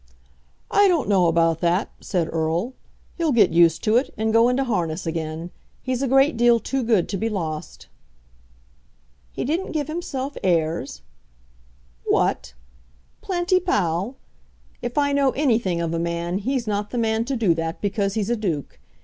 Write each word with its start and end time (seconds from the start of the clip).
"I 0.71 0.87
don't 0.87 1.07
know 1.07 1.27
about 1.27 1.59
that," 1.59 1.91
said 1.99 2.27
Erle. 2.33 2.73
"He'll 3.19 3.31
get 3.31 3.51
used 3.51 3.83
to 3.83 3.97
it, 3.97 4.11
and 4.17 4.33
go 4.33 4.49
into 4.49 4.63
harness 4.63 5.05
again. 5.05 5.51
He's 5.83 6.01
a 6.01 6.07
great 6.07 6.35
deal 6.35 6.59
too 6.59 6.81
good 6.81 7.07
to 7.09 7.17
be 7.17 7.29
lost." 7.29 7.85
"He 9.31 9.45
didn't 9.45 9.73
give 9.73 9.87
himself 9.87 10.35
airs?" 10.43 11.03
"What! 12.03 12.55
Planty 13.21 13.59
Pall! 13.59 14.15
If 14.81 14.97
I 14.97 15.11
know 15.13 15.33
anything 15.35 15.79
of 15.79 15.93
a 15.93 15.99
man 15.99 16.39
he's 16.39 16.65
not 16.65 16.89
the 16.89 16.97
man 16.97 17.23
to 17.25 17.35
do 17.35 17.53
that 17.53 17.79
because 17.79 18.15
he's 18.15 18.31
a 18.31 18.35
duke. 18.35 18.79